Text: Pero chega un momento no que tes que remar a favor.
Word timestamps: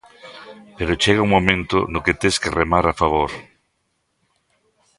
Pero 0.77 0.99
chega 1.03 1.25
un 1.25 1.33
momento 1.37 1.77
no 1.91 1.99
que 2.05 2.17
tes 2.21 2.35
que 2.41 2.53
remar 2.59 2.85
a 2.87 2.97
favor. 3.01 3.31